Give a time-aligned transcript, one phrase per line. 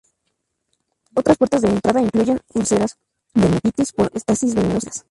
[1.13, 2.97] Otras puertas de entrada incluyen úlceras,
[3.35, 4.99] dermatitis por estasis venosa y heridas.